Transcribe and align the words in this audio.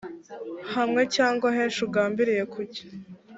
hamwe 0.73 1.01
cyangwa 1.15 1.47
henshi 1.55 1.79
ugambiriye 1.87 2.43
kujya 2.53 2.83